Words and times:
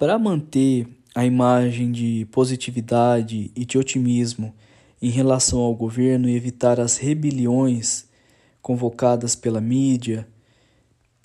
Para 0.00 0.18
manter 0.18 0.88
a 1.14 1.26
imagem 1.26 1.92
de 1.92 2.26
positividade 2.32 3.50
e 3.54 3.66
de 3.66 3.76
otimismo 3.76 4.54
em 5.02 5.10
relação 5.10 5.58
ao 5.58 5.74
governo 5.74 6.26
e 6.26 6.34
evitar 6.34 6.80
as 6.80 6.96
rebeliões 6.96 8.06
convocadas 8.62 9.36
pela 9.36 9.60
mídia, 9.60 10.26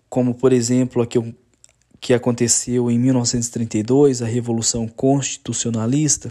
como 0.09 0.35
por 0.35 0.51
exemplo 0.51 1.01
a 1.01 1.07
que, 1.07 1.33
que 2.01 2.13
aconteceu 2.13 2.91
em 2.91 2.99
1932, 2.99 4.21
a 4.21 4.25
Revolução 4.25 4.89
Constitucionalista, 4.89 6.29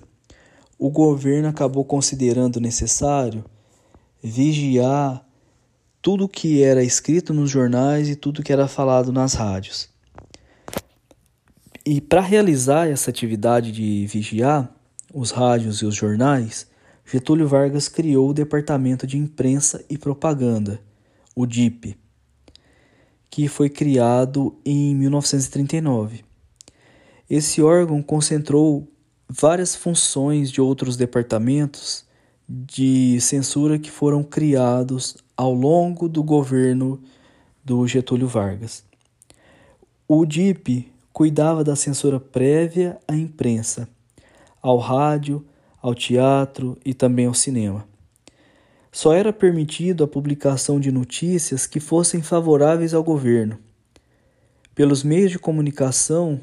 o 0.78 0.90
governo 0.90 1.48
acabou 1.48 1.82
considerando 1.82 2.60
necessário 2.60 3.42
vigiar 4.22 5.26
tudo 6.02 6.28
que 6.28 6.62
era 6.62 6.84
escrito 6.84 7.32
nos 7.32 7.48
jornais 7.48 8.10
e 8.10 8.14
tudo 8.14 8.42
que 8.42 8.52
era 8.52 8.68
falado 8.68 9.10
nas 9.10 9.32
rádios. 9.32 9.93
E 11.86 12.00
para 12.00 12.22
realizar 12.22 12.88
essa 12.88 13.10
atividade 13.10 13.70
de 13.70 14.06
vigiar 14.06 14.74
os 15.12 15.30
rádios 15.30 15.82
e 15.82 15.84
os 15.84 15.94
jornais, 15.94 16.66
Getúlio 17.04 17.46
Vargas 17.46 17.88
criou 17.88 18.30
o 18.30 18.34
Departamento 18.34 19.06
de 19.06 19.18
Imprensa 19.18 19.84
e 19.90 19.98
Propaganda, 19.98 20.80
o 21.36 21.44
DIP, 21.44 21.94
que 23.28 23.48
foi 23.48 23.68
criado 23.68 24.56
em 24.64 24.94
1939. 24.94 26.24
Esse 27.28 27.60
órgão 27.60 28.02
concentrou 28.02 28.88
várias 29.28 29.76
funções 29.76 30.50
de 30.50 30.62
outros 30.62 30.96
departamentos 30.96 32.06
de 32.48 33.20
censura 33.20 33.78
que 33.78 33.90
foram 33.90 34.22
criados 34.22 35.18
ao 35.36 35.52
longo 35.52 36.08
do 36.08 36.22
governo 36.22 36.98
do 37.62 37.86
Getúlio 37.86 38.28
Vargas. 38.28 38.84
O 40.08 40.24
DIP 40.24 40.93
cuidava 41.14 41.62
da 41.62 41.76
censura 41.76 42.18
prévia 42.18 42.98
à 43.06 43.14
imprensa, 43.14 43.88
ao 44.60 44.78
rádio, 44.78 45.46
ao 45.80 45.94
teatro 45.94 46.76
e 46.84 46.92
também 46.92 47.26
ao 47.26 47.32
cinema. 47.32 47.86
Só 48.90 49.12
era 49.12 49.32
permitido 49.32 50.02
a 50.02 50.08
publicação 50.08 50.80
de 50.80 50.90
notícias 50.90 51.68
que 51.68 51.78
fossem 51.78 52.20
favoráveis 52.20 52.94
ao 52.94 53.04
governo. 53.04 53.56
Pelos 54.74 55.04
meios 55.04 55.30
de 55.30 55.38
comunicação, 55.38 56.40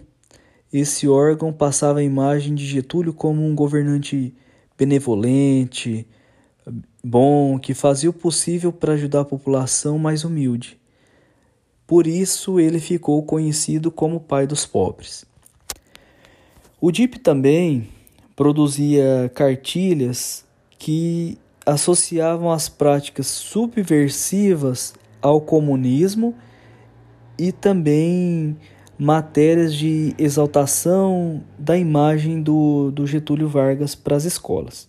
esse 0.71 1.05
órgão 1.05 1.51
passava 1.51 1.99
a 1.99 2.03
imagem 2.03 2.55
de 2.55 2.65
Getúlio 2.65 3.13
como 3.13 3.45
um 3.45 3.53
governante 3.53 4.33
benevolente, 4.77 6.07
bom, 7.03 7.59
que 7.59 7.73
fazia 7.73 8.09
o 8.09 8.13
possível 8.13 8.71
para 8.71 8.93
ajudar 8.93 9.19
a 9.19 9.25
população 9.25 9.99
mais 9.99 10.23
humilde. 10.23 10.80
Por 11.91 12.07
isso 12.07 12.57
ele 12.57 12.79
ficou 12.79 13.21
conhecido 13.21 13.91
como 13.91 14.17
pai 14.17 14.47
dos 14.47 14.65
pobres. 14.65 15.25
O 16.79 16.89
DIP 16.89 17.19
também 17.19 17.89
produzia 18.33 19.29
cartilhas 19.35 20.45
que 20.79 21.37
associavam 21.65 22.49
as 22.49 22.69
práticas 22.69 23.27
subversivas 23.27 24.93
ao 25.21 25.41
comunismo 25.41 26.33
e 27.37 27.51
também 27.51 28.55
matérias 28.97 29.75
de 29.75 30.15
exaltação 30.17 31.43
da 31.59 31.77
imagem 31.77 32.41
do, 32.41 32.89
do 32.91 33.05
Getúlio 33.05 33.49
Vargas 33.49 33.95
para 33.95 34.15
as 34.15 34.23
escolas. 34.23 34.87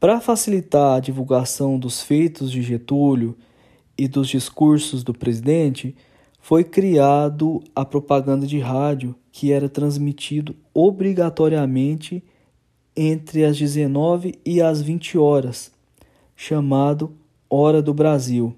Para 0.00 0.20
facilitar 0.20 0.96
a 0.96 1.00
divulgação 1.00 1.78
dos 1.78 2.02
feitos 2.02 2.50
de 2.50 2.60
Getúlio 2.60 3.36
e 3.98 4.06
dos 4.06 4.28
discursos 4.28 5.02
do 5.02 5.14
presidente, 5.14 5.94
foi 6.40 6.62
criado 6.62 7.62
a 7.74 7.84
propaganda 7.84 8.46
de 8.46 8.58
rádio 8.58 9.14
que 9.32 9.52
era 9.52 9.68
transmitido 9.68 10.54
obrigatoriamente 10.72 12.22
entre 12.96 13.44
as 13.44 13.58
19 13.58 14.38
e 14.44 14.62
as 14.62 14.80
20 14.80 15.18
horas, 15.18 15.70
chamado 16.34 17.12
Hora 17.50 17.82
do 17.82 17.92
Brasil. 17.92 18.56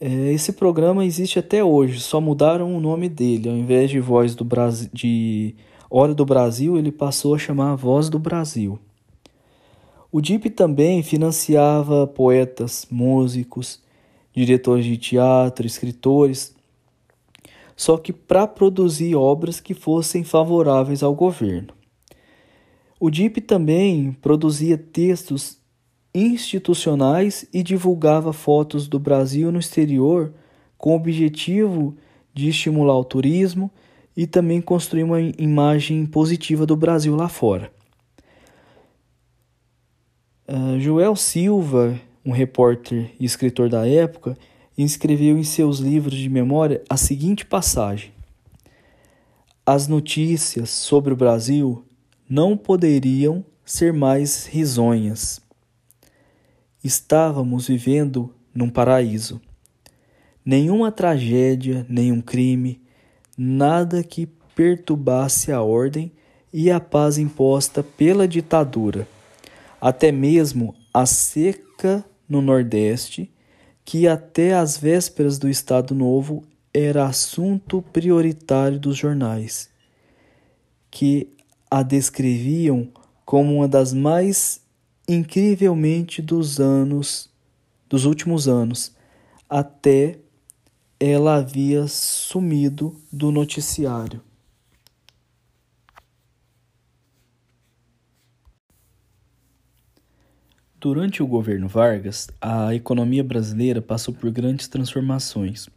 É, 0.00 0.32
esse 0.32 0.52
programa 0.52 1.04
existe 1.04 1.38
até 1.38 1.62
hoje, 1.64 2.00
só 2.00 2.20
mudaram 2.20 2.76
o 2.76 2.80
nome 2.80 3.08
dele. 3.08 3.48
Ao 3.48 3.56
invés 3.56 3.90
de 3.90 3.98
Voz 3.98 4.34
do 4.34 4.44
Brasil, 4.44 4.88
de 4.92 5.54
Hora 5.90 6.14
do 6.14 6.24
Brasil, 6.24 6.76
ele 6.76 6.92
passou 6.92 7.34
a 7.34 7.38
chamar 7.38 7.74
Voz 7.74 8.08
do 8.08 8.18
Brasil. 8.18 8.78
O 10.12 10.20
DIP 10.20 10.50
também 10.50 11.02
financiava 11.02 12.06
poetas, 12.06 12.86
músicos, 12.90 13.80
diretores 14.38 14.84
de 14.84 14.96
teatro, 14.96 15.66
escritores, 15.66 16.54
só 17.76 17.96
que 17.96 18.12
para 18.12 18.46
produzir 18.46 19.14
obras 19.14 19.60
que 19.60 19.74
fossem 19.74 20.24
favoráveis 20.24 21.02
ao 21.02 21.14
governo. 21.14 21.72
O 22.98 23.10
DIP 23.10 23.40
também 23.40 24.12
produzia 24.20 24.76
textos 24.76 25.58
institucionais 26.12 27.46
e 27.52 27.62
divulgava 27.62 28.32
fotos 28.32 28.88
do 28.88 28.98
Brasil 28.98 29.52
no 29.52 29.58
exterior 29.58 30.32
com 30.76 30.92
o 30.92 30.96
objetivo 30.96 31.96
de 32.34 32.48
estimular 32.48 32.96
o 32.96 33.04
turismo 33.04 33.70
e 34.16 34.26
também 34.26 34.60
construir 34.60 35.04
uma 35.04 35.20
imagem 35.20 36.04
positiva 36.06 36.66
do 36.66 36.76
Brasil 36.76 37.14
lá 37.14 37.28
fora. 37.28 37.70
Uh, 40.48 40.80
Joel 40.80 41.14
Silva 41.14 42.00
um 42.24 42.30
repórter 42.30 43.10
e 43.18 43.24
escritor 43.24 43.68
da 43.68 43.86
época, 43.86 44.36
escreveu 44.76 45.36
em 45.36 45.42
seus 45.42 45.78
livros 45.78 46.16
de 46.16 46.28
memória 46.28 46.82
a 46.88 46.96
seguinte 46.96 47.44
passagem: 47.44 48.12
As 49.66 49.88
notícias 49.88 50.70
sobre 50.70 51.12
o 51.12 51.16
Brasil 51.16 51.84
não 52.28 52.56
poderiam 52.56 53.44
ser 53.64 53.92
mais 53.92 54.46
risonhas. 54.46 55.40
Estávamos 56.82 57.66
vivendo 57.66 58.34
num 58.54 58.70
paraíso. 58.70 59.40
Nenhuma 60.44 60.90
tragédia, 60.90 61.84
nenhum 61.88 62.20
crime, 62.20 62.80
nada 63.36 64.02
que 64.02 64.26
perturbasse 64.54 65.52
a 65.52 65.60
ordem 65.60 66.12
e 66.52 66.70
a 66.70 66.80
paz 66.80 67.18
imposta 67.18 67.82
pela 67.82 68.26
ditadura. 68.26 69.06
Até 69.80 70.10
mesmo 70.10 70.74
a 70.92 71.04
seca 71.04 71.67
no 72.28 72.42
Nordeste, 72.42 73.30
que 73.84 74.06
até 74.06 74.54
as 74.54 74.76
vésperas 74.76 75.38
do 75.38 75.48
Estado 75.48 75.94
Novo 75.94 76.44
era 76.74 77.06
assunto 77.06 77.82
prioritário 77.92 78.78
dos 78.78 78.96
jornais, 78.96 79.70
que 80.90 81.28
a 81.70 81.82
descreviam 81.82 82.88
como 83.24 83.56
uma 83.56 83.68
das 83.68 83.92
mais 83.92 84.60
incrivelmente 85.08 86.20
dos 86.20 86.60
anos 86.60 87.30
dos 87.88 88.04
últimos 88.04 88.46
anos, 88.46 88.92
até 89.48 90.18
ela 91.00 91.36
havia 91.36 91.86
sumido 91.86 93.00
do 93.10 93.30
noticiário. 93.30 94.20
Durante 100.80 101.24
o 101.24 101.26
governo 101.26 101.66
Vargas, 101.66 102.28
a 102.40 102.72
economia 102.72 103.24
brasileira 103.24 103.82
passou 103.82 104.14
por 104.14 104.30
grandes 104.30 104.68
transformações. 104.68 105.68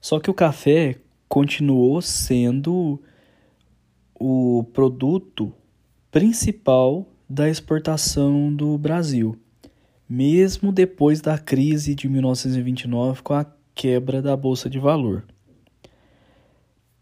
Só 0.00 0.20
que 0.20 0.30
o 0.30 0.34
café 0.34 0.98
continuou 1.28 2.00
sendo 2.00 3.02
o 4.14 4.64
produto 4.72 5.52
principal 6.12 7.08
da 7.28 7.50
exportação 7.50 8.54
do 8.54 8.78
Brasil, 8.78 9.36
mesmo 10.08 10.70
depois 10.70 11.20
da 11.20 11.36
crise 11.36 11.92
de 11.96 12.08
1929 12.08 13.22
com 13.22 13.34
a 13.34 13.44
quebra 13.74 14.22
da 14.22 14.36
bolsa 14.36 14.70
de 14.70 14.78
valor. 14.78 15.24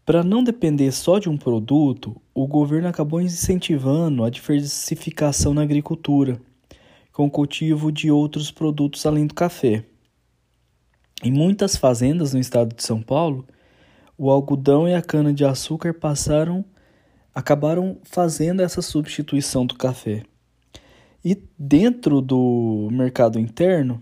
Para 0.03 0.23
não 0.23 0.43
depender 0.43 0.91
só 0.91 1.19
de 1.19 1.29
um 1.29 1.37
produto, 1.37 2.19
o 2.33 2.47
governo 2.47 2.87
acabou 2.87 3.21
incentivando 3.21 4.23
a 4.23 4.31
diversificação 4.31 5.53
na 5.53 5.61
agricultura 5.61 6.41
com 7.19 7.25
o 7.25 7.29
cultivo 7.29 7.91
de 7.91 8.09
outros 8.09 8.49
produtos 8.49 9.05
além 9.05 9.27
do 9.27 9.33
café. 9.33 9.83
Em 11.21 11.29
muitas 11.29 11.75
fazendas 11.75 12.33
no 12.33 12.39
estado 12.39 12.73
de 12.73 12.81
São 12.81 13.01
Paulo, 13.01 13.45
o 14.17 14.31
algodão 14.31 14.87
e 14.87 14.93
a 14.93 15.01
cana-de-açúcar 15.01 15.93
passaram 15.93 16.63
acabaram 17.35 17.97
fazendo 18.03 18.61
essa 18.61 18.81
substituição 18.81 19.65
do 19.65 19.75
café. 19.75 20.23
E 21.21 21.37
dentro 21.57 22.21
do 22.21 22.87
mercado 22.89 23.37
interno, 23.37 24.01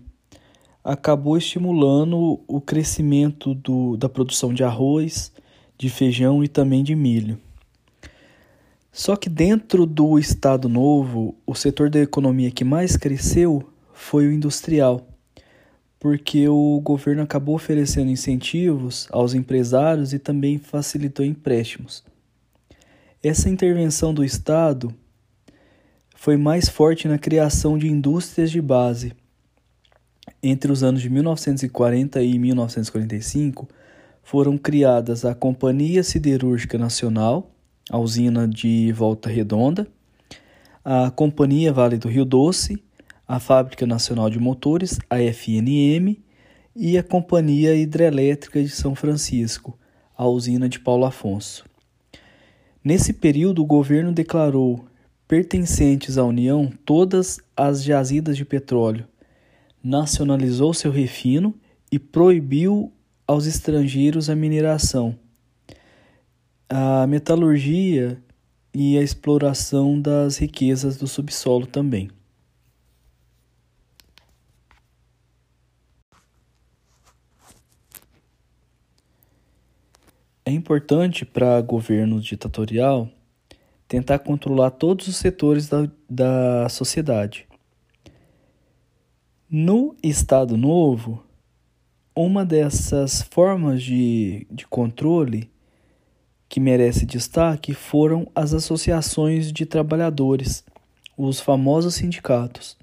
acabou 0.84 1.36
estimulando 1.36 2.40
o 2.46 2.60
crescimento 2.60 3.52
do, 3.52 3.96
da 3.96 4.08
produção 4.08 4.54
de 4.54 4.62
arroz, 4.62 5.32
de 5.76 5.90
feijão 5.90 6.44
e 6.44 6.46
também 6.46 6.84
de 6.84 6.94
milho. 6.94 7.36
Só 8.92 9.16
que 9.16 9.28
dentro 9.28 9.86
do 9.86 10.18
Estado 10.18 10.68
Novo, 10.68 11.36
o 11.46 11.54
setor 11.54 11.90
da 11.90 12.00
economia 12.00 12.50
que 12.50 12.64
mais 12.64 12.96
cresceu 12.96 13.62
foi 13.92 14.26
o 14.26 14.32
industrial, 14.32 15.06
porque 16.00 16.48
o 16.48 16.80
governo 16.80 17.22
acabou 17.22 17.54
oferecendo 17.54 18.10
incentivos 18.10 19.06
aos 19.10 19.34
empresários 19.34 20.12
e 20.12 20.18
também 20.18 20.58
facilitou 20.58 21.24
empréstimos. 21.24 22.04
essa 23.22 23.50
intervenção 23.50 24.14
do 24.14 24.24
Estado 24.24 24.94
foi 26.14 26.36
mais 26.36 26.68
forte 26.68 27.06
na 27.06 27.18
criação 27.18 27.78
de 27.78 27.88
indústrias 27.88 28.50
de 28.50 28.60
base. 28.60 29.12
Entre 30.42 30.70
os 30.70 30.82
anos 30.82 31.00
de 31.00 31.10
1940 31.10 32.22
e 32.22 32.38
1945, 32.38 33.68
foram 34.22 34.58
criadas 34.58 35.24
a 35.24 35.34
Companhia 35.34 36.02
Siderúrgica 36.02 36.76
Nacional, 36.76 37.50
a 37.90 37.98
usina 37.98 38.46
de 38.46 38.92
Volta 38.92 39.28
Redonda, 39.28 39.86
a 40.84 41.10
Companhia 41.10 41.72
Vale 41.72 41.96
do 41.96 42.08
Rio 42.08 42.24
Doce, 42.24 42.82
a 43.26 43.38
Fábrica 43.38 43.86
Nacional 43.86 44.30
de 44.30 44.38
Motores, 44.38 44.98
a 45.10 45.18
FNM, 45.18 46.18
e 46.80 46.96
a 46.96 47.02
Companhia 47.02 47.74
Hidrelétrica 47.74 48.62
de 48.62 48.68
São 48.68 48.94
Francisco, 48.94 49.76
a 50.16 50.28
usina 50.28 50.68
de 50.68 50.78
Paulo 50.78 51.04
Afonso. 51.04 51.64
Nesse 52.84 53.12
período, 53.12 53.62
o 53.62 53.66
governo 53.66 54.12
declarou 54.12 54.84
pertencentes 55.26 56.16
à 56.16 56.24
União 56.24 56.70
todas 56.84 57.40
as 57.56 57.82
jazidas 57.82 58.36
de 58.36 58.44
petróleo, 58.44 59.06
nacionalizou 59.82 60.72
seu 60.72 60.92
refino 60.92 61.52
e 61.90 61.98
proibiu 61.98 62.92
aos 63.26 63.46
estrangeiros 63.46 64.30
a 64.30 64.36
mineração, 64.36 65.18
a 66.68 67.06
metalurgia 67.06 68.22
e 68.74 68.98
a 68.98 69.02
exploração 69.02 70.00
das 70.00 70.36
riquezas 70.36 70.96
do 70.96 71.06
subsolo 71.06 71.66
também. 71.66 72.10
É 80.44 80.50
importante 80.50 81.24
para 81.24 81.60
governo 81.60 82.20
ditatorial 82.20 83.08
tentar 83.86 84.18
controlar 84.18 84.70
todos 84.70 85.08
os 85.08 85.16
setores 85.16 85.68
da, 85.68 85.90
da 86.08 86.68
sociedade. 86.68 87.46
No 89.50 89.96
Estado 90.02 90.56
Novo, 90.56 91.24
uma 92.14 92.44
dessas 92.44 93.22
formas 93.22 93.82
de, 93.82 94.46
de 94.50 94.66
controle 94.66 95.50
que 96.48 96.58
merece 96.58 97.04
destaque 97.04 97.74
foram 97.74 98.26
as 98.34 98.54
associações 98.54 99.52
de 99.52 99.66
trabalhadores, 99.66 100.64
os 101.16 101.40
famosos 101.40 101.96
sindicatos. 101.96 102.76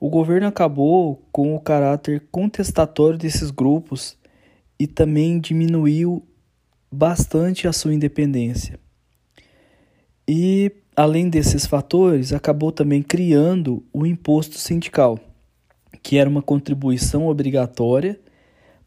O 0.00 0.08
governo 0.08 0.46
acabou 0.46 1.22
com 1.30 1.54
o 1.54 1.60
caráter 1.60 2.26
contestatório 2.30 3.18
desses 3.18 3.50
grupos 3.50 4.16
e 4.78 4.86
também 4.86 5.40
diminuiu 5.40 6.24
bastante 6.90 7.66
a 7.68 7.72
sua 7.72 7.94
independência. 7.94 8.78
E, 10.26 10.72
além 10.94 11.28
desses 11.28 11.66
fatores, 11.66 12.32
acabou 12.32 12.70
também 12.70 13.02
criando 13.02 13.84
o 13.92 14.06
imposto 14.06 14.58
sindical, 14.58 15.18
que 16.02 16.16
era 16.16 16.28
uma 16.28 16.42
contribuição 16.42 17.26
obrigatória, 17.26 18.20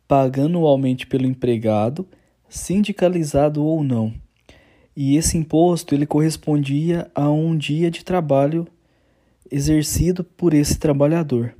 pagando 0.07 0.57
anualmente 0.57 1.07
pelo 1.07 1.25
empregado, 1.25 2.07
sindicalizado 2.51 3.65
ou 3.65 3.83
não. 3.83 4.13
E 4.95 5.15
esse 5.15 5.37
imposto 5.37 5.95
ele 5.95 6.05
correspondia 6.05 7.09
a 7.15 7.31
um 7.31 7.57
dia 7.57 7.89
de 7.89 8.05
trabalho 8.05 8.67
exercido 9.49 10.23
por 10.23 10.53
esse 10.53 10.77
trabalhador. 10.77 11.55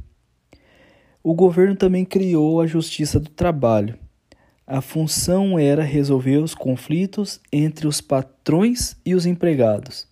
O 1.24 1.34
governo 1.34 1.76
também 1.76 2.06
criou 2.06 2.62
a 2.62 2.68
Justiça 2.68 3.20
do 3.20 3.30
Trabalho, 3.30 3.98
a 4.74 4.80
função 4.80 5.60
era 5.60 5.84
resolver 5.84 6.38
os 6.38 6.56
conflitos 6.56 7.42
entre 7.52 7.88
os 7.88 8.00
patrões 8.00 8.96
e 9.06 9.14
os 9.14 9.26
empregados. 9.26 10.08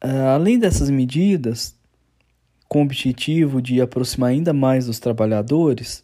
Ah, 0.00 0.32
além 0.32 0.58
dessas 0.58 0.88
medidas, 0.88 1.76
com 2.66 2.78
o 2.78 2.84
objetivo 2.84 3.60
de 3.60 3.78
aproximar 3.78 4.30
ainda 4.30 4.54
mais 4.54 4.86
dos 4.86 4.98
trabalhadores, 4.98 6.02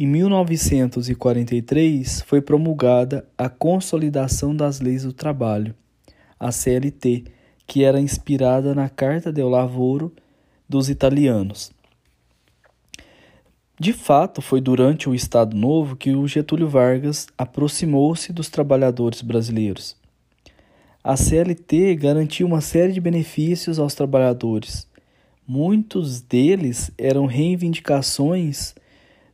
em 0.00 0.06
1943 0.06 2.22
foi 2.22 2.40
promulgada 2.40 3.28
a 3.36 3.48
Consolidação 3.48 4.54
das 4.54 4.80
Leis 4.80 5.02
do 5.02 5.12
Trabalho, 5.12 5.74
a 6.38 6.52
CLT, 6.52 7.24
que 7.66 7.82
era 7.82 7.98
inspirada 7.98 8.76
na 8.76 8.88
Carta 8.88 9.32
del 9.32 9.48
Lavoro 9.48 10.12
dos 10.68 10.88
italianos. 10.88 11.72
De 13.76 13.92
fato, 13.92 14.40
foi 14.40 14.60
durante 14.60 15.08
o 15.08 15.16
Estado 15.16 15.56
Novo 15.56 15.96
que 15.96 16.14
o 16.14 16.28
Getúlio 16.28 16.68
Vargas 16.68 17.26
aproximou-se 17.36 18.32
dos 18.32 18.48
trabalhadores 18.48 19.20
brasileiros. 19.20 19.96
A 21.02 21.16
CLT 21.16 21.96
garantiu 21.96 22.46
uma 22.46 22.60
série 22.60 22.92
de 22.92 23.00
benefícios 23.00 23.80
aos 23.80 23.96
trabalhadores. 23.96 24.86
Muitos 25.44 26.20
deles 26.20 26.92
eram 26.96 27.26
reivindicações 27.26 28.76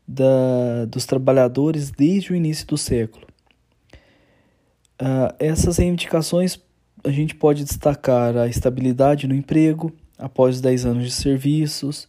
da, 0.06 0.84
dos 0.88 1.06
trabalhadores 1.06 1.90
desde 1.90 2.32
o 2.32 2.36
início 2.36 2.66
do 2.66 2.76
século. 2.76 3.26
Uh, 5.00 5.34
essas 5.38 5.78
reivindicações 5.78 6.58
a 7.04 7.10
gente 7.10 7.34
pode 7.34 7.64
destacar 7.64 8.36
a 8.36 8.48
estabilidade 8.48 9.26
no 9.26 9.34
emprego 9.34 9.92
após 10.18 10.60
10 10.60 10.86
anos 10.86 11.04
de 11.04 11.10
serviços, 11.10 12.06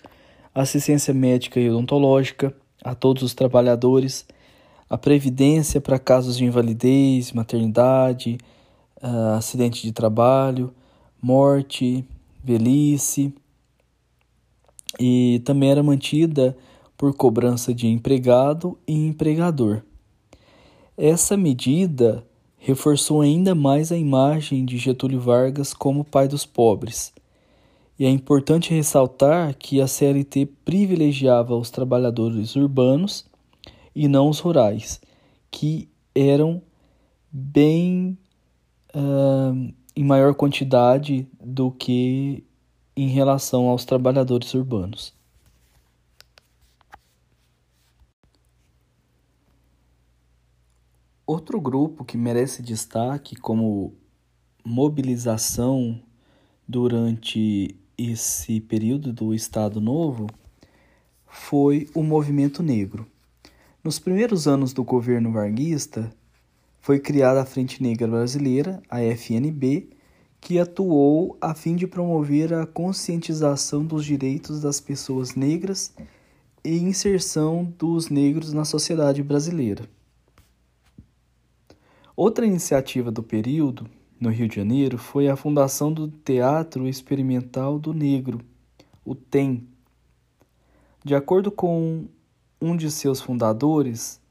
assistência 0.54 1.14
médica 1.14 1.60
e 1.60 1.70
odontológica 1.70 2.56
a 2.84 2.96
todos 2.96 3.24
os 3.24 3.34
trabalhadores, 3.34 4.26
a 4.90 4.98
previdência 4.98 5.82
para 5.82 6.00
casos 6.00 6.38
de 6.38 6.46
invalidez, 6.46 7.34
maternidade, 7.34 8.38
uh, 9.04 9.36
acidente 9.36 9.82
de 9.82 9.92
trabalho, 9.92 10.74
morte, 11.22 12.06
velhice, 12.44 13.34
e 14.98 15.42
também 15.44 15.72
era 15.72 15.84
mantida 15.84 16.56
por 16.98 17.14
cobrança 17.14 17.74
de 17.74 17.88
empregado 17.88 18.78
e 18.88 18.94
empregador. 18.94 19.82
Essa 20.98 21.36
medida 21.36 22.26
reforçou 22.58 23.22
ainda 23.22 23.54
mais 23.54 23.92
a 23.92 23.98
imagem 23.98 24.66
de 24.66 24.78
Getúlio 24.78 25.20
Vargas 25.20 25.74
como 25.74 26.06
pai 26.06 26.28
dos 26.28 26.46
pobres 26.46 27.14
e 27.98 28.06
é 28.06 28.10
importante 28.10 28.74
ressaltar 28.74 29.56
que 29.56 29.80
a 29.80 29.88
CLT 29.88 30.48
privilegiava 30.66 31.56
os 31.56 31.70
trabalhadores 31.70 32.56
urbanos 32.56 33.26
e 33.96 34.08
não 34.08 34.30
os 34.30 34.40
rurais, 34.40 35.00
que 35.50 35.88
eram 36.14 36.62
bem 37.32 38.18
uh, 38.94 39.74
em 39.96 40.04
maior 40.04 40.36
quantidade 40.36 41.26
do 41.42 41.72
que 41.72 42.44
em 42.98 43.08
relação 43.08 43.70
aos 43.70 43.86
trabalhadores 43.86 44.54
urbanos. 44.54 45.14
Outro 51.28 51.60
grupo 51.60 52.06
que 52.06 52.18
merece 52.18 52.62
destaque 52.62 53.36
como 53.36 53.96
mobilização 54.64 56.00
durante 56.68 57.76
esse 57.98 58.62
período 58.62 59.12
do 59.12 59.34
Estado 59.34 59.82
Novo 59.82 60.28
foi 61.26 61.90
o 61.96 62.04
movimento 62.04 62.62
negro. 62.62 63.08
Nos 63.84 63.98
primeiros 63.98 64.48
anos 64.48 64.72
do 64.72 64.84
governo 64.84 65.32
varguista, 65.32 66.14
foi 66.80 67.00
criada 67.00 67.42
a 67.42 67.46
Frente 67.46 67.82
Negra 67.82 68.08
Brasileira, 68.08 68.80
a 68.88 69.02
FNB, 69.02 69.90
que 70.40 70.60
atuou 70.60 71.40
a 71.42 71.56
fim 71.56 71.76
de 71.76 71.88
promover 71.88 72.54
a 72.54 72.68
conscientização 72.68 73.84
dos 73.84 74.06
direitos 74.06 74.62
das 74.62 74.80
pessoas 74.80 75.34
negras 75.34 75.92
e 76.64 76.78
inserção 76.78 77.74
dos 77.80 78.10
negros 78.10 78.54
na 78.54 78.64
sociedade 78.64 79.24
brasileira. 79.24 79.90
Outra 82.18 82.46
iniciativa 82.46 83.12
do 83.12 83.22
período 83.22 83.90
no 84.18 84.30
Rio 84.30 84.48
de 84.48 84.56
Janeiro 84.56 84.98
foi 84.98 85.28
a 85.28 85.36
fundação 85.36 85.92
do 85.92 86.08
Teatro 86.08 86.88
Experimental 86.88 87.78
do 87.78 87.94
Negro, 87.94 88.40
o 89.04 89.14
TEM. 89.14 89.68
De 91.04 91.14
acordo 91.14 91.52
com 91.52 92.06
um 92.62 92.78
de 92.78 92.90
seus 92.90 93.20
fundadores, 93.20 94.22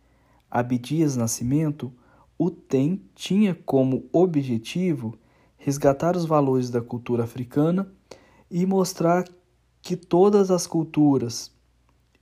Abdias 0.51 1.15
Nascimento, 1.15 1.93
o 2.39 2.51
TEM 2.51 3.03
tinha 3.15 3.55
como 3.55 4.09
objetivo 4.11 5.19
resgatar 5.59 6.17
os 6.17 6.25
valores 6.25 6.71
da 6.71 6.81
cultura 6.81 7.25
africana 7.25 7.87
e 8.51 8.65
mostrar 8.65 9.29
que 9.83 9.95
todas 9.95 10.51
as 10.51 10.67
culturas 10.67 11.53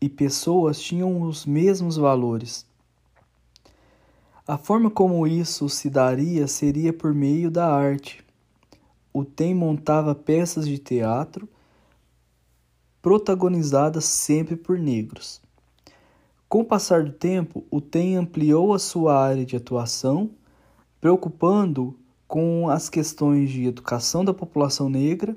e 0.00 0.08
pessoas 0.08 0.82
tinham 0.82 1.22
os 1.22 1.46
mesmos 1.46 1.96
valores 1.96 2.66
a 4.52 4.58
forma 4.58 4.90
como 4.90 5.26
isso 5.26 5.66
se 5.66 5.88
daria 5.88 6.46
seria 6.46 6.92
por 6.92 7.14
meio 7.14 7.50
da 7.50 7.74
arte. 7.74 8.22
O 9.10 9.24
TEM 9.24 9.54
montava 9.54 10.14
peças 10.14 10.68
de 10.68 10.76
teatro 10.76 11.48
protagonizadas 13.00 14.04
sempre 14.04 14.54
por 14.54 14.78
negros. 14.78 15.40
Com 16.50 16.60
o 16.60 16.64
passar 16.66 17.02
do 17.02 17.12
tempo, 17.12 17.64
o 17.70 17.80
TEM 17.80 18.18
ampliou 18.18 18.74
a 18.74 18.78
sua 18.78 19.18
área 19.18 19.42
de 19.42 19.56
atuação, 19.56 20.28
preocupando 21.00 21.98
com 22.28 22.68
as 22.68 22.90
questões 22.90 23.48
de 23.48 23.64
educação 23.64 24.22
da 24.22 24.34
população 24.34 24.90
negra 24.90 25.34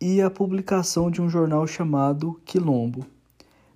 e 0.00 0.20
a 0.20 0.28
publicação 0.28 1.08
de 1.08 1.22
um 1.22 1.28
jornal 1.28 1.68
chamado 1.68 2.40
Quilombo. 2.44 3.06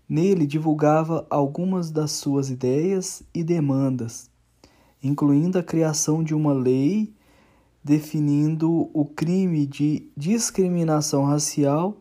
Nele 0.09 0.47
divulgava 0.47 1.27
algumas 1.29 1.91
das 1.91 2.13
suas 2.13 2.49
ideias 2.49 3.23
e 3.35 3.43
demandas, 3.43 4.31
incluindo 5.03 5.59
a 5.59 5.63
criação 5.63 6.23
de 6.23 6.35
uma 6.35 6.53
lei 6.53 7.13
definindo 7.83 8.91
o 8.93 9.05
crime 9.05 9.65
de 9.65 10.11
discriminação 10.17 11.25
racial 11.25 11.97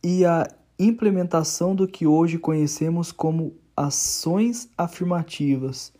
e 0.00 0.24
a 0.24 0.46
implementação 0.78 1.74
do 1.74 1.88
que 1.88 2.06
hoje 2.06 2.38
conhecemos 2.38 3.10
como 3.10 3.54
ações 3.76 4.68
afirmativas, 4.78 5.92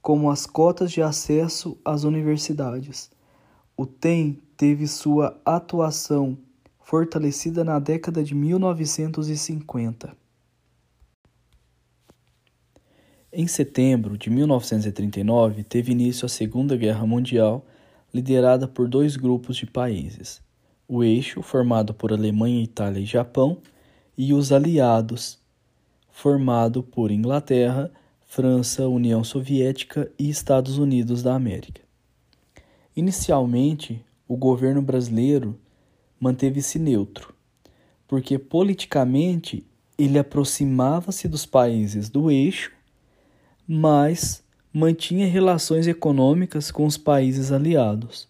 como 0.00 0.30
as 0.30 0.46
cotas 0.46 0.92
de 0.92 1.02
acesso 1.02 1.76
às 1.84 2.04
universidades. 2.04 3.10
O 3.76 3.86
TEM 3.86 4.38
teve 4.56 4.86
sua 4.86 5.36
atuação 5.44 6.38
fortalecida 6.80 7.64
na 7.64 7.78
década 7.78 8.22
de 8.22 8.34
1950. 8.34 10.21
Em 13.34 13.46
setembro 13.46 14.18
de 14.18 14.28
1939, 14.28 15.64
teve 15.64 15.90
início 15.90 16.26
a 16.26 16.28
Segunda 16.28 16.76
Guerra 16.76 17.06
Mundial, 17.06 17.64
liderada 18.12 18.68
por 18.68 18.86
dois 18.86 19.16
grupos 19.16 19.56
de 19.56 19.64
países: 19.64 20.42
o 20.86 21.02
Eixo, 21.02 21.40
formado 21.40 21.94
por 21.94 22.12
Alemanha, 22.12 22.62
Itália 22.62 23.00
e 23.00 23.06
Japão, 23.06 23.56
e 24.18 24.34
os 24.34 24.52
Aliados, 24.52 25.38
formado 26.10 26.82
por 26.82 27.10
Inglaterra, 27.10 27.90
França, 28.20 28.86
União 28.86 29.24
Soviética 29.24 30.12
e 30.18 30.28
Estados 30.28 30.76
Unidos 30.76 31.22
da 31.22 31.34
América. 31.34 31.80
Inicialmente, 32.94 34.04
o 34.28 34.36
governo 34.36 34.82
brasileiro 34.82 35.58
manteve-se 36.20 36.78
neutro, 36.78 37.34
porque 38.06 38.38
politicamente 38.38 39.66
ele 39.96 40.18
aproximava-se 40.18 41.26
dos 41.26 41.46
países 41.46 42.10
do 42.10 42.30
eixo 42.30 42.70
mas 43.66 44.42
mantinha 44.72 45.26
relações 45.26 45.86
econômicas 45.86 46.70
com 46.70 46.86
os 46.86 46.96
países 46.96 47.52
aliados. 47.52 48.26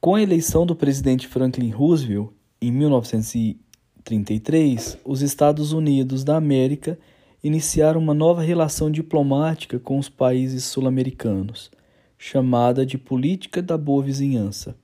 Com 0.00 0.16
a 0.16 0.22
eleição 0.22 0.66
do 0.66 0.76
presidente 0.76 1.28
Franklin 1.28 1.70
Roosevelt 1.70 2.30
em 2.60 2.72
1933, 2.72 4.98
os 5.04 5.22
Estados 5.22 5.72
Unidos 5.72 6.24
da 6.24 6.36
América 6.36 6.98
iniciaram 7.42 8.00
uma 8.00 8.14
nova 8.14 8.42
relação 8.42 8.90
diplomática 8.90 9.78
com 9.78 9.98
os 9.98 10.08
países 10.08 10.64
sul-americanos, 10.64 11.70
chamada 12.18 12.84
de 12.84 12.98
Política 12.98 13.62
da 13.62 13.78
Boa 13.78 14.02
Vizinhança. 14.02 14.74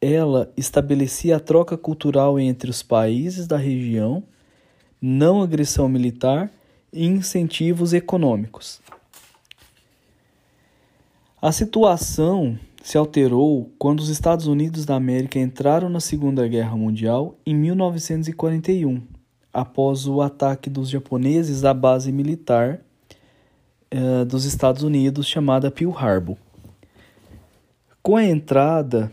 Ela 0.00 0.52
estabelecia 0.56 1.36
a 1.36 1.40
troca 1.40 1.76
cultural 1.76 2.38
entre 2.38 2.70
os 2.70 2.82
países 2.82 3.46
da 3.46 3.56
região, 3.56 4.22
não 5.00 5.42
agressão 5.42 5.88
militar 5.88 6.52
incentivos 6.92 7.92
econômicos. 7.92 8.80
A 11.40 11.52
situação 11.52 12.58
se 12.82 12.96
alterou 12.96 13.70
quando 13.78 14.00
os 14.00 14.08
Estados 14.08 14.46
Unidos 14.46 14.84
da 14.84 14.96
América 14.96 15.38
entraram 15.38 15.88
na 15.88 16.00
Segunda 16.00 16.48
Guerra 16.48 16.76
Mundial 16.76 17.36
em 17.44 17.54
1941, 17.54 19.02
após 19.52 20.06
o 20.06 20.20
ataque 20.20 20.70
dos 20.70 20.88
japoneses 20.88 21.64
à 21.64 21.74
base 21.74 22.10
militar 22.10 22.80
eh, 23.90 24.24
dos 24.24 24.44
Estados 24.44 24.82
Unidos 24.82 25.26
chamada 25.26 25.70
Pearl 25.70 25.92
Harbor. 25.96 26.36
Com 28.02 28.16
a 28.16 28.24
entrada 28.24 29.12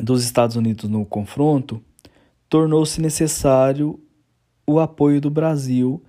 dos 0.00 0.24
Estados 0.24 0.56
Unidos 0.56 0.90
no 0.90 1.04
confronto, 1.04 1.82
tornou-se 2.48 3.00
necessário 3.00 4.00
o 4.66 4.80
apoio 4.80 5.20
do 5.20 5.30
Brasil 5.30 6.02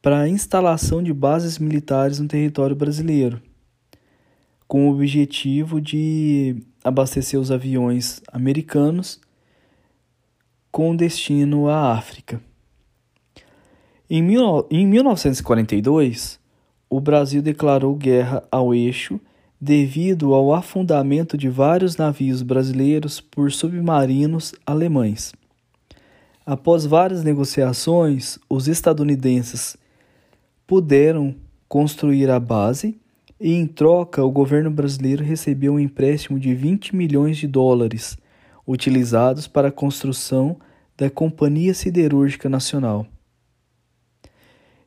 para 0.00 0.20
a 0.20 0.28
instalação 0.28 1.02
de 1.02 1.12
bases 1.12 1.58
militares 1.58 2.20
no 2.20 2.28
território 2.28 2.76
brasileiro, 2.76 3.40
com 4.68 4.88
o 4.88 4.92
objetivo 4.92 5.80
de 5.80 6.62
abastecer 6.82 7.38
os 7.40 7.50
aviões 7.50 8.20
americanos 8.32 9.20
com 10.70 10.94
destino 10.94 11.68
à 11.68 11.92
África. 11.92 12.40
Em, 14.08 14.22
mil, 14.22 14.66
em 14.70 14.86
1942, 14.86 16.38
o 16.88 17.00
Brasil 17.00 17.42
declarou 17.42 17.94
guerra 17.96 18.42
ao 18.50 18.74
eixo 18.74 19.20
devido 19.60 20.34
ao 20.34 20.54
afundamento 20.54 21.36
de 21.36 21.48
vários 21.48 21.96
navios 21.96 22.42
brasileiros 22.42 23.20
por 23.20 23.50
submarinos 23.50 24.54
alemães. 24.64 25.32
Após 26.44 26.86
várias 26.86 27.24
negociações, 27.24 28.38
os 28.48 28.68
estadunidenses 28.68 29.76
puderam 30.66 31.36
construir 31.68 32.30
a 32.30 32.40
base 32.40 32.98
e, 33.38 33.52
em 33.52 33.66
troca, 33.66 34.24
o 34.24 34.30
governo 34.30 34.70
brasileiro 34.70 35.22
recebeu 35.22 35.74
um 35.74 35.80
empréstimo 35.80 36.40
de 36.40 36.54
20 36.54 36.96
milhões 36.96 37.36
de 37.36 37.46
dólares 37.46 38.16
utilizados 38.66 39.46
para 39.46 39.68
a 39.68 39.72
construção 39.72 40.56
da 40.96 41.10
Companhia 41.10 41.74
Siderúrgica 41.74 42.48
Nacional. 42.48 43.06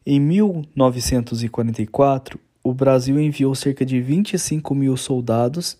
Em 0.05 0.19
1944, 0.19 2.39
o 2.63 2.73
Brasil 2.73 3.19
enviou 3.19 3.53
cerca 3.55 3.85
de 3.85 4.01
25 4.01 4.75
mil 4.75 4.97
soldados 4.97 5.77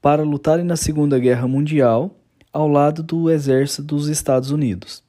para 0.00 0.22
lutarem 0.22 0.64
na 0.64 0.76
Segunda 0.76 1.18
Guerra 1.18 1.46
Mundial 1.48 2.16
ao 2.52 2.68
lado 2.68 3.02
do 3.02 3.30
exército 3.30 3.82
dos 3.82 4.08
Estados 4.08 4.50
Unidos. 4.50 5.02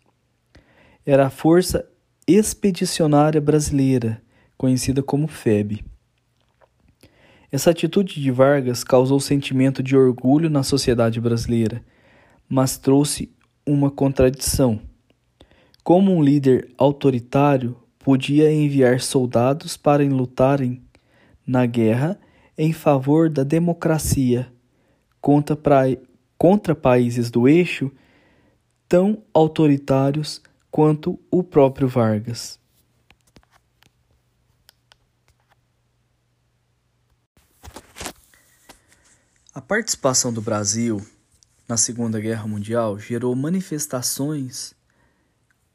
Era 1.05 1.27
a 1.27 1.29
Força 1.29 1.85
Expedicionária 2.25 3.41
Brasileira 3.41 4.21
conhecida 4.57 5.01
como 5.01 5.27
FEB. 5.27 5.83
Essa 7.51 7.69
atitude 7.69 8.19
de 8.19 8.31
Vargas 8.31 8.83
causou 8.83 9.19
sentimento 9.19 9.83
de 9.83 9.95
orgulho 9.95 10.49
na 10.49 10.63
sociedade 10.63 11.21
brasileira, 11.21 11.83
mas 12.49 12.77
trouxe 12.77 13.31
uma 13.65 13.91
contradição. 13.91 14.79
Como 15.83 16.11
um 16.11 16.23
líder 16.23 16.73
autoritário 16.77 17.77
podia 17.99 18.51
enviar 18.51 18.99
soldados 19.01 19.77
para 19.77 20.03
lutarem 20.03 20.81
na 21.45 21.65
guerra 21.65 22.19
em 22.57 22.73
favor 22.73 23.29
da 23.29 23.43
democracia 23.43 24.51
contra, 25.21 25.55
pra, 25.55 25.83
contra 26.37 26.73
países 26.73 27.29
do 27.29 27.47
eixo 27.47 27.91
tão 28.87 29.23
autoritários 29.33 30.41
quanto 30.69 31.19
o 31.31 31.43
próprio 31.43 31.87
Vargas. 31.87 32.62
A 39.55 39.61
participação 39.61 40.33
do 40.33 40.41
Brasil 40.41 40.99
na 41.67 41.77
Segunda 41.77 42.19
Guerra 42.19 42.47
Mundial 42.47 42.97
gerou 42.97 43.35
manifestações 43.35 44.73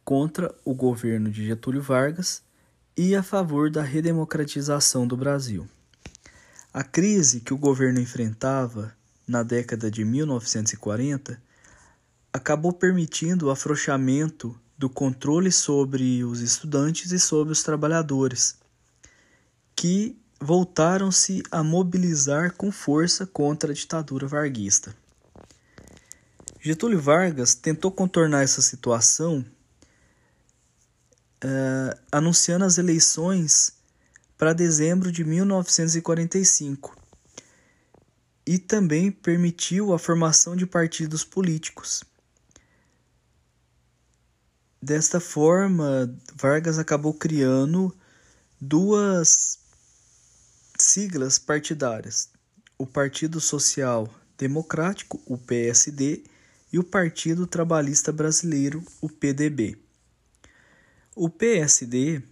contra 0.04 0.52
o 0.64 0.74
governo 0.74 1.30
de 1.30 1.46
Getúlio 1.46 1.80
Vargas 1.80 2.42
e 2.96 3.14
a 3.14 3.22
favor 3.22 3.70
da 3.70 3.80
redemocratização 3.80 5.06
do 5.06 5.16
Brasil. 5.16 5.68
A 6.74 6.82
crise 6.82 7.38
que 7.38 7.54
o 7.54 7.56
governo 7.56 8.00
enfrentava 8.00 8.92
na 9.28 9.44
década 9.44 9.88
de 9.88 10.04
1940 10.04 11.40
acabou 12.32 12.72
permitindo 12.72 13.46
o 13.46 13.50
afrouxamento 13.50 14.58
do 14.76 14.90
controle 14.90 15.52
sobre 15.52 16.24
os 16.24 16.40
estudantes 16.40 17.12
e 17.12 17.18
sobre 17.20 17.52
os 17.52 17.62
trabalhadores, 17.62 18.58
que 19.76 20.18
voltaram-se 20.40 21.42
a 21.50 21.62
mobilizar 21.62 22.52
com 22.54 22.70
força 22.70 23.26
contra 23.26 23.72
a 23.72 23.74
ditadura 23.74 24.26
varguista. 24.26 24.94
Getúlio 26.60 27.00
Vargas 27.00 27.54
tentou 27.54 27.90
contornar 27.90 28.42
essa 28.42 28.60
situação 28.60 29.44
uh, 31.44 31.98
anunciando 32.10 32.64
as 32.64 32.78
eleições 32.78 33.72
para 34.36 34.52
dezembro 34.52 35.10
de 35.10 35.24
1945 35.24 36.96
e 38.46 38.58
também 38.58 39.10
permitiu 39.10 39.92
a 39.92 39.98
formação 39.98 40.56
de 40.56 40.66
partidos 40.66 41.24
políticos. 41.24 42.02
Desta 44.80 45.20
forma, 45.20 46.14
Vargas 46.34 46.78
acabou 46.78 47.12
criando 47.12 47.94
duas 48.60 49.58
siglas 50.78 51.38
partidárias: 51.38 52.30
o 52.78 52.86
Partido 52.86 53.40
Social 53.40 54.08
Democrático, 54.36 55.20
o 55.26 55.36
PSD, 55.36 56.22
e 56.72 56.78
o 56.78 56.84
Partido 56.84 57.46
Trabalhista 57.46 58.12
Brasileiro, 58.12 58.82
o 59.00 59.08
PDB. 59.08 59.76
O 61.14 61.28
PSD 61.28 62.22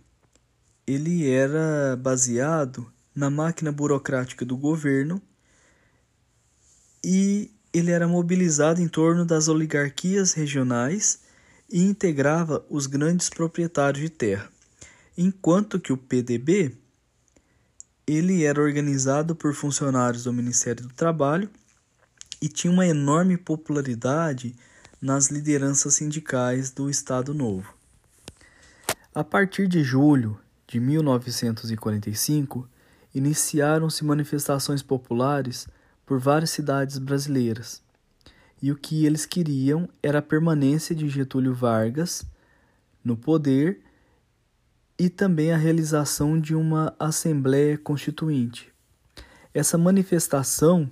ele 0.87 1.29
era 1.29 1.97
baseado 1.97 2.91
na 3.15 3.29
máquina 3.29 3.73
burocrática 3.73 4.45
do 4.45 4.57
governo 4.57 5.21
e 7.05 7.51
ele 7.73 7.91
era 7.91 8.07
mobilizado 8.07 8.81
em 8.81 8.87
torno 8.87 9.25
das 9.25 9.49
oligarquias 9.49 10.33
regionais 10.33 11.21
e 11.69 11.83
integrava 11.83 12.65
os 12.71 12.87
grandes 12.87 13.29
proprietários 13.29 14.03
de 14.03 14.11
terra, 14.11 14.49
enquanto 15.19 15.81
que 15.81 15.93
o 15.93 15.97
PDB 15.97 16.77
ele 18.07 18.45
era 18.45 18.63
organizado 18.63 19.35
por 19.35 19.53
funcionários 19.53 20.25
do 20.25 20.33
Ministério 20.33 20.85
do 20.85 20.95
Trabalho 20.95 21.51
e 22.41 22.49
tinha 22.49 22.73
uma 22.73 22.87
enorme 22.87 23.37
popularidade 23.37 24.55
nas 25.03 25.29
lideranças 25.29 25.95
sindicais 25.95 26.71
do 26.71 26.89
Estado 26.89 27.35
Novo. 27.35 27.75
A 29.13 29.25
partir 29.25 29.67
de 29.67 29.83
julho 29.83 30.39
de 30.69 30.79
1945, 30.79 32.69
iniciaram-se 33.15 34.05
manifestações 34.05 34.83
populares 34.83 35.67
por 36.05 36.21
várias 36.21 36.51
cidades 36.51 36.99
brasileiras. 36.99 37.83
E 38.63 38.71
o 38.71 38.77
que 38.77 39.05
eles 39.05 39.27
queriam 39.27 39.89
era 40.03 40.21
a 40.21 40.23
permanência 40.23 40.95
de 40.95 41.09
Getúlio 41.09 41.55
Vargas 41.55 42.25
no 43.05 43.17
poder 43.17 43.81
e 44.99 45.09
também 45.09 45.53
a 45.53 45.57
realização 45.57 46.41
de 46.41 46.55
uma 46.55 46.95
Assembleia 46.99 47.77
Constituinte. 47.77 48.73
Essa 49.53 49.77
manifestação 49.77 50.91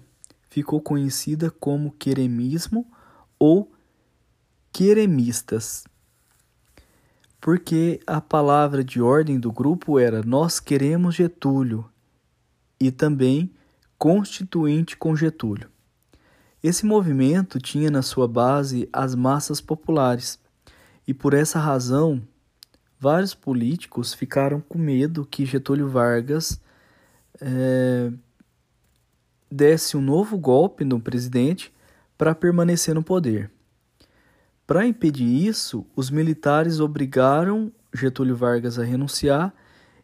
ficou 0.49 0.81
conhecida 0.81 1.51
como 1.51 1.93
queremismo 1.93 2.87
ou 3.39 3.73
queremistas, 4.73 5.85
porque 7.41 8.01
a 8.07 8.21
palavra 8.21 8.83
de 8.83 9.01
ordem 9.01 9.39
do 9.39 9.53
grupo 9.53 9.99
era 9.99 10.23
Nós 10.23 10.61
queremos 10.61 11.15
Getúlio 11.15 11.89
e 12.81 12.91
também 12.91 13.53
Constituinte 13.99 14.97
com 14.97 15.15
Getúlio. 15.15 15.71
Esse 16.63 16.87
movimento 16.87 17.59
tinha 17.59 17.91
na 17.91 18.01
sua 18.01 18.27
base 18.27 18.89
as 18.93 19.15
massas 19.15 19.61
populares 19.61 20.39
e 21.07 21.13
por 21.13 21.35
essa 21.35 21.59
razão 21.59 22.23
vários 23.05 23.35
políticos 23.35 24.15
ficaram 24.15 24.63
com 24.63 24.79
medo 24.79 25.27
que 25.31 25.45
Getúlio 25.45 25.91
Vargas 25.91 26.59
é, 27.39 28.11
desse 29.51 29.95
um 29.95 30.01
novo 30.01 30.39
golpe 30.39 30.87
no 30.87 30.99
presidente 30.99 31.71
para 32.17 32.35
permanecer 32.35 32.95
no 32.95 33.03
poder. 33.03 33.51
Para 34.67 34.87
impedir 34.87 35.47
isso, 35.47 35.85
os 35.95 36.09
militares 36.09 36.81
obrigaram 36.81 37.71
Getúlio 37.93 38.35
Vargas 38.35 38.79
a 38.79 38.85
renunciar 38.85 39.53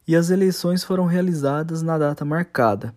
e 0.06 0.14
as 0.14 0.28
eleições 0.28 0.84
foram 0.84 1.06
realizadas 1.06 1.80
na 1.80 1.96
data 1.96 2.22
marcada. 2.22 2.94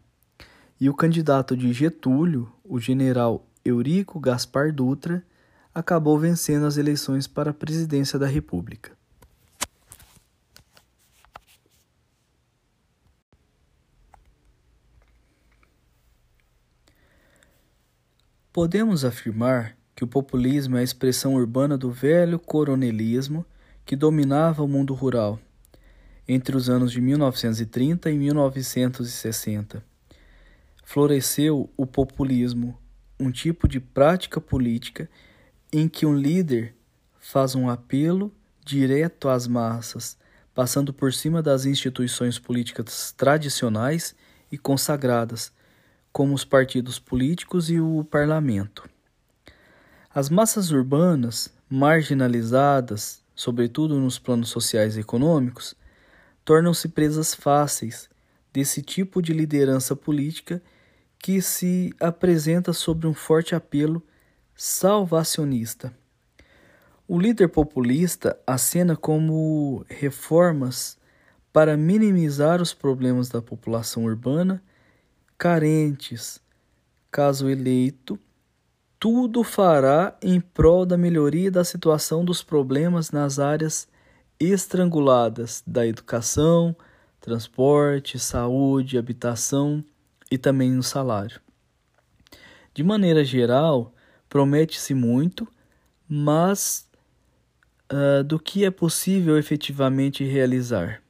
E 0.82 0.90
o 0.90 0.94
candidato 0.94 1.56
de 1.56 1.72
Getúlio, 1.72 2.52
o 2.62 2.78
general 2.78 3.48
Eurico 3.64 4.20
Gaspar 4.20 4.74
Dutra, 4.74 5.24
acabou 5.74 6.20
vencendo 6.20 6.66
as 6.66 6.76
eleições 6.76 7.26
para 7.26 7.52
a 7.52 7.54
presidência 7.54 8.20
da 8.20 8.28
República. 8.28 9.02
Podemos 18.54 19.04
afirmar 19.04 19.76
que 19.96 20.04
o 20.04 20.08
populismo 20.08 20.78
é 20.78 20.82
a 20.82 20.84
expressão 20.84 21.34
urbana 21.34 21.76
do 21.76 21.90
velho 21.90 22.38
coronelismo 22.38 23.44
que 23.84 23.96
dominava 23.96 24.62
o 24.62 24.68
mundo 24.68 24.94
rural 24.94 25.40
entre 26.28 26.56
os 26.56 26.70
anos 26.70 26.92
de 26.92 27.02
1930 27.02 28.12
e 28.12 28.16
1960. 28.16 29.84
Floresceu 30.84 31.68
o 31.76 31.88
populismo, 31.88 32.78
um 33.20 33.32
tipo 33.32 33.68
de 33.68 33.80
prática 33.80 34.40
política 34.40 35.10
em 35.72 35.90
que 35.90 36.06
um 36.06 36.16
líder 36.16 36.76
faz 37.20 37.56
um 37.56 37.68
apelo 37.68 38.32
direto 38.64 39.30
às 39.30 39.48
massas, 39.48 40.16
passando 40.54 40.94
por 40.94 41.12
cima 41.12 41.42
das 41.42 41.66
instituições 41.66 42.38
políticas 42.38 43.12
tradicionais 43.18 44.16
e 44.52 44.60
consagradas, 44.60 45.52
como 46.14 46.36
os 46.36 46.46
partidos 46.46 47.00
políticos 47.00 47.72
e 47.72 47.80
o 47.82 48.04
parlamento. 48.04 48.88
As 50.14 50.30
massas 50.30 50.70
urbanas, 50.70 51.52
marginalizadas, 51.68 53.24
sobretudo 53.34 54.00
nos 54.00 54.20
planos 54.20 54.50
sociais 54.50 54.96
e 54.96 55.00
econômicos, 55.00 55.76
tornam-se 56.46 56.88
presas 56.90 57.34
fáceis 57.34 58.08
desse 58.54 58.84
tipo 58.84 59.24
de 59.24 59.34
liderança 59.34 59.96
política 59.96 60.62
que 61.18 61.42
se 61.42 61.92
apresenta 62.00 62.74
sobre 62.74 63.08
um 63.08 63.14
forte 63.14 63.56
apelo 63.56 64.06
salvacionista. 64.56 65.92
O 67.08 67.20
líder 67.20 67.48
populista 67.48 68.38
acena 68.46 68.96
como 68.96 69.84
reformas 69.90 70.96
para 71.52 71.76
minimizar 71.76 72.62
os 72.62 72.74
problemas 72.74 73.30
da 73.30 73.42
população 73.42 74.04
urbana 74.04 74.64
carentes. 75.38 76.42
Caso 77.12 77.50
eleito, 77.50 78.20
tudo 79.00 79.44
fará 79.44 80.18
em 80.22 80.40
prol 80.40 80.86
da 80.86 80.98
melhoria 80.98 81.52
da 81.52 81.64
situação 81.64 82.24
dos 82.24 82.42
problemas 82.42 83.12
nas 83.12 83.38
áreas 83.38 83.88
estranguladas 84.40 85.62
da 85.68 85.86
educação, 85.86 86.76
transporte, 87.20 88.18
saúde, 88.18 88.98
habitação 88.98 89.84
e 90.32 90.38
também 90.38 90.72
no 90.72 90.82
salário. 90.82 91.42
De 92.74 92.82
maneira 92.84 93.24
geral, 93.24 93.94
promete-se 94.28 94.94
muito, 94.94 95.48
mas 96.08 96.90
uh, 97.92 98.24
do 98.24 98.40
que 98.40 98.66
é 98.66 98.72
possível 98.72 99.38
efetivamente 99.38 100.24
realizar? 100.24 101.03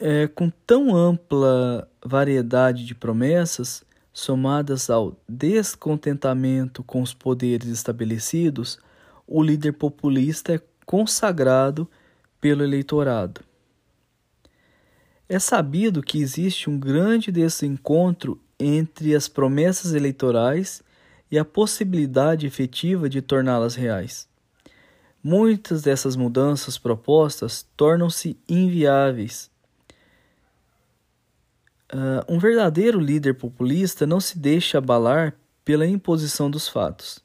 É, 0.00 0.28
com 0.28 0.48
tão 0.48 0.94
ampla 0.94 1.90
variedade 2.04 2.86
de 2.86 2.94
promessas, 2.94 3.82
somadas 4.12 4.88
ao 4.90 5.16
descontentamento 5.28 6.84
com 6.84 7.02
os 7.02 7.12
poderes 7.12 7.68
estabelecidos, 7.68 8.78
o 9.26 9.42
líder 9.42 9.72
populista 9.72 10.54
é 10.54 10.60
consagrado 10.86 11.88
pelo 12.40 12.62
eleitorado. 12.62 13.40
É 15.28 15.40
sabido 15.40 16.00
que 16.00 16.20
existe 16.20 16.70
um 16.70 16.78
grande 16.78 17.32
desencontro 17.32 18.40
entre 18.58 19.16
as 19.16 19.26
promessas 19.26 19.94
eleitorais 19.94 20.80
e 21.28 21.36
a 21.36 21.44
possibilidade 21.44 22.46
efetiva 22.46 23.08
de 23.08 23.20
torná-las 23.20 23.74
reais. 23.74 24.28
Muitas 25.22 25.82
dessas 25.82 26.14
mudanças 26.14 26.78
propostas 26.78 27.66
tornam-se 27.76 28.38
inviáveis 28.48 29.50
Uh, 31.92 32.20
um 32.28 32.38
verdadeiro 32.38 33.00
líder 33.00 33.34
populista 33.34 34.06
não 34.06 34.20
se 34.20 34.38
deixa 34.38 34.78
abalar 34.78 35.34
pela 35.64 35.86
imposição 35.86 36.50
dos 36.50 36.68
fatos, 36.68 37.18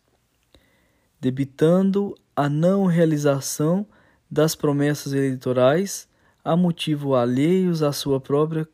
debitando 1.19 2.15
a 2.35 2.47
não 2.47 2.85
realização 2.85 3.85
das 4.29 4.55
promessas 4.55 5.13
eleitorais 5.13 6.07
a 6.43 6.55
motivo 6.55 7.15
alheios 7.15 7.83
à 7.83 7.91
sua 7.91 8.19
própria 8.19 8.67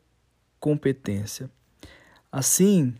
competência. 0.59 1.49
Assim, 2.31 2.95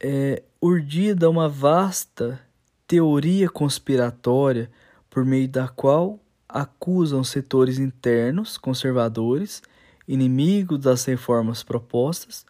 é 0.00 0.42
urdida 0.60 1.28
uma 1.28 1.48
vasta 1.48 2.40
teoria 2.86 3.48
conspiratória 3.48 4.70
por 5.10 5.24
meio 5.24 5.48
da 5.48 5.66
qual 5.66 6.20
acusam 6.48 7.24
setores 7.24 7.78
internos 7.78 8.56
conservadores 8.56 9.62
inimigos 10.06 10.78
das 10.80 11.04
reformas 11.04 11.62
propostas, 11.62 12.44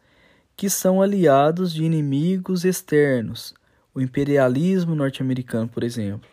que 0.57 0.71
são 0.71 1.03
aliados 1.03 1.73
de 1.73 1.85
inimigos 1.85 2.65
externos, 2.65 3.55
o 3.95 4.01
imperialismo 4.01 4.95
norte-americano, 4.95 5.69
por 5.69 5.83
exemplo, 5.83 6.29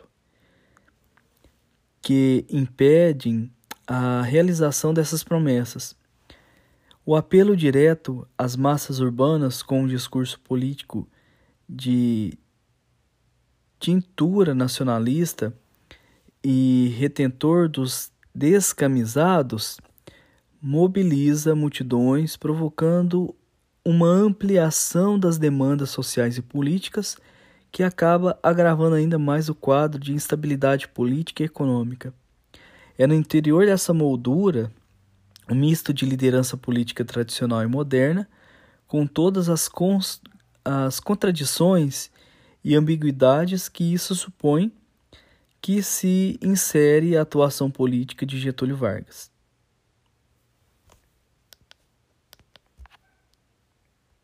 que 2.02 2.46
impedem 2.50 3.52
a 3.88 4.22
realização 4.22 4.94
dessas 4.94 5.24
promessas. 5.24 5.96
O 7.06 7.16
apelo 7.16 7.56
direto 7.56 8.28
às 8.38 8.56
massas 8.56 9.00
urbanas 9.00 9.62
com 9.62 9.82
um 9.84 9.88
discurso 9.88 10.40
político 10.40 11.08
de 11.68 12.38
tintura 13.80 14.56
nacionalista 14.56 15.54
e 16.42 16.94
retentor 16.98 17.68
dos 17.68 18.12
descamisados 18.34 19.78
mobiliza 20.66 21.54
multidões, 21.54 22.38
provocando 22.38 23.36
uma 23.84 24.08
ampliação 24.08 25.20
das 25.20 25.38
demandas 25.38 25.90
sociais 25.90 26.38
e 26.38 26.42
políticas 26.42 27.18
que 27.70 27.84
acaba 27.84 28.40
agravando 28.42 28.96
ainda 28.96 29.20
mais 29.20 29.50
o 29.50 29.56
quadro 29.56 30.00
de 30.00 30.14
instabilidade 30.14 30.88
política 30.88 31.44
e 31.44 31.48
econômica. 31.48 32.14
É 32.98 33.06
no 33.06 33.14
interior 33.14 33.66
dessa 33.66 33.94
moldura 33.94 34.72
um 35.50 35.56
misto 35.56 35.94
de 35.94 36.06
liderança 36.06 36.56
política 36.56 37.04
tradicional 37.04 37.62
e 37.62 37.68
moderna, 37.68 38.26
com 38.88 39.06
todas 39.06 39.50
as, 39.50 39.70
as 40.64 40.98
contradições 41.02 42.10
e 42.64 42.74
ambiguidades 42.74 43.68
que 43.68 43.94
isso 43.94 44.16
supõe 44.16 44.72
que 45.62 45.84
se 45.84 46.40
insere 46.42 47.18
a 47.18 47.24
atuação 47.24 47.70
política 47.70 48.26
de 48.26 48.40
Getúlio 48.40 48.78
Vargas. 48.78 49.33